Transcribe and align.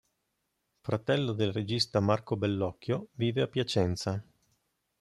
Fratello 0.79 1.31
del 1.33 1.53
regista 1.53 1.99
Marco 1.99 2.35
Bellocchio, 2.35 3.09
vive 3.11 3.43
a 3.43 3.47
Piacenza. 3.47 4.23